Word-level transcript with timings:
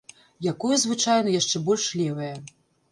Якое 0.51 0.79
звычайна 0.85 1.37
яшчэ 1.41 1.65
больш 1.69 1.89
левае. 2.03 2.35